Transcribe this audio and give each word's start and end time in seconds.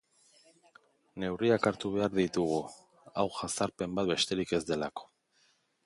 Neurriak 1.23 1.67
hartu 1.71 1.91
behar 1.97 2.15
ditugu, 2.21 2.59
hau 3.23 3.29
jazarpen 3.37 3.97
bat 4.01 4.11
besterik 4.15 4.57
ez 4.61 4.65
delako. 4.73 5.11